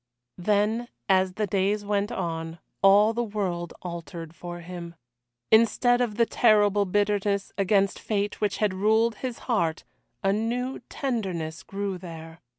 [0.39, 4.95] Then, as the days went on, all the world altered for him.
[5.51, 9.83] Instead of the terrible bitterness against fate which had ruled his heart,
[10.23, 12.41] a new tenderness grew there.